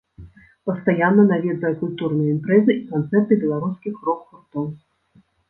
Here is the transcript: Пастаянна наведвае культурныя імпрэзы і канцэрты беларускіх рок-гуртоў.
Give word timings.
Пастаянна 0.69 1.25
наведвае 1.31 1.71
культурныя 1.81 2.33
імпрэзы 2.37 2.71
і 2.77 2.81
канцэрты 2.95 3.39
беларускіх 3.45 3.93
рок-гуртоў. 4.09 4.65